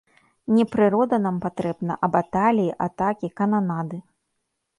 [0.55, 3.97] Не прырода нам патрэбна, а баталіі, атакі, кананады.